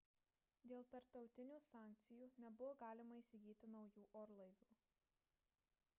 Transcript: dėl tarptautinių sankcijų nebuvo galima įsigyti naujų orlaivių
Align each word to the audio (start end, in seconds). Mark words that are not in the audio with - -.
dėl 0.71 0.87
tarptautinių 0.93 1.59
sankcijų 1.65 2.31
nebuvo 2.45 2.71
galima 2.81 3.21
įsigyti 3.21 3.73
naujų 3.77 4.07
orlaivių 4.23 4.73